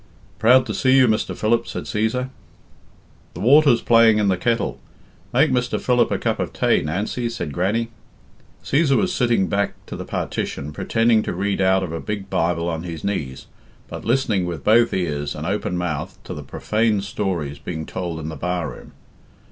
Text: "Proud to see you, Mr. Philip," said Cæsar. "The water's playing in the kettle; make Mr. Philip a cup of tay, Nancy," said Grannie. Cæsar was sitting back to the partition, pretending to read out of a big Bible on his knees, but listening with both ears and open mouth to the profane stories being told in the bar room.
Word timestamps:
"Proud 0.39 0.65
to 0.65 0.73
see 0.73 0.97
you, 0.97 1.07
Mr. 1.07 1.37
Philip," 1.37 1.67
said 1.67 1.83
Cæsar. 1.83 2.29
"The 3.35 3.39
water's 3.39 3.83
playing 3.83 4.17
in 4.17 4.29
the 4.29 4.35
kettle; 4.35 4.79
make 5.31 5.51
Mr. 5.51 5.79
Philip 5.79 6.09
a 6.09 6.17
cup 6.17 6.39
of 6.39 6.51
tay, 6.51 6.81
Nancy," 6.81 7.29
said 7.29 7.53
Grannie. 7.53 7.89
Cæsar 8.63 8.97
was 8.97 9.13
sitting 9.13 9.45
back 9.45 9.73
to 9.85 9.95
the 9.95 10.03
partition, 10.03 10.71
pretending 10.73 11.21
to 11.21 11.33
read 11.35 11.61
out 11.61 11.83
of 11.83 11.91
a 11.91 11.99
big 11.99 12.31
Bible 12.31 12.67
on 12.67 12.81
his 12.81 13.03
knees, 13.03 13.45
but 13.89 14.03
listening 14.03 14.47
with 14.47 14.63
both 14.63 14.91
ears 14.91 15.35
and 15.35 15.45
open 15.45 15.77
mouth 15.77 16.17
to 16.23 16.33
the 16.33 16.41
profane 16.41 17.01
stories 17.01 17.59
being 17.59 17.85
told 17.85 18.19
in 18.19 18.29
the 18.29 18.35
bar 18.35 18.71
room. 18.71 18.93